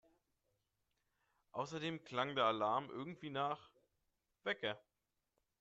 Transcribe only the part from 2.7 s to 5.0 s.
irgendwie nach… Wecker!